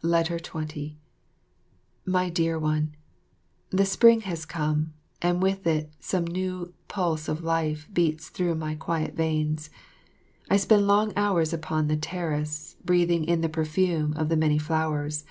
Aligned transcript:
20 0.00 0.98
My 2.04 2.28
Dear 2.28 2.58
One, 2.58 2.96
The 3.70 3.84
spring 3.86 4.22
has 4.22 4.44
come, 4.44 4.92
and 5.22 5.40
with 5.40 5.68
it 5.68 5.92
some 6.00 6.26
new 6.26 6.74
pulse 6.88 7.28
of 7.28 7.44
life 7.44 7.88
beats 7.92 8.28
through 8.28 8.56
my 8.56 8.74
quiet 8.74 9.14
veins. 9.14 9.70
I 10.50 10.56
spend 10.56 10.88
long 10.88 11.12
hours 11.14 11.52
upon 11.52 11.86
the 11.86 11.96
terrace, 11.96 12.74
breathing 12.84 13.24
in 13.24 13.40
the 13.40 13.48
perfume 13.48 14.14
of 14.14 14.28
the 14.30 14.36
many 14.36 14.58
flowers. 14.58 15.24